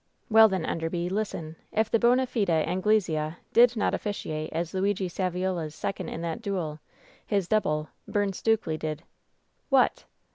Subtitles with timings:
[0.31, 5.07] "Well, then, Enderby, listen: If the bona fide Angle sea did not oflSciate as Luigi
[5.07, 6.79] Saviola's second in that duel,
[7.29, 9.03] hi3 double, Byrne Stukely, did."
[9.69, 10.05] "What